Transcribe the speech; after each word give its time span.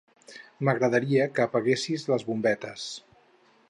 M'agradaria 0.69 1.27
que 1.35 1.45
apaguessis 1.47 2.09
les 2.13 2.29
bombetes. 2.31 2.91